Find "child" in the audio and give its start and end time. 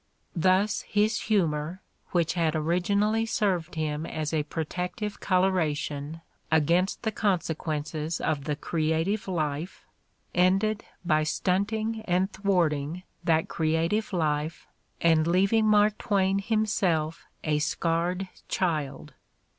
18.47-19.13